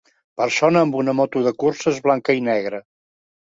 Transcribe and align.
Persona 0.41 0.81
amb 0.85 0.97
una 1.01 1.15
moto 1.17 1.43
de 1.49 1.53
curses 1.65 2.01
blanca 2.09 2.37
i 2.41 2.43
negra 2.49 2.83